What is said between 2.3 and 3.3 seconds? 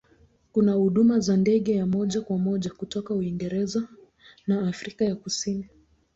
moja kutoka